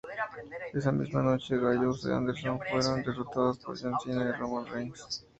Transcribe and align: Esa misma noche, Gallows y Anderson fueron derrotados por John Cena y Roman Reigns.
Esa 0.77 0.91
misma 0.91 1.21
noche, 1.21 1.59
Gallows 1.59 2.05
y 2.07 2.11
Anderson 2.11 2.59
fueron 2.71 3.03
derrotados 3.03 3.59
por 3.59 3.79
John 3.79 3.93
Cena 4.03 4.29
y 4.29 4.31
Roman 4.31 4.65
Reigns. 4.65 5.23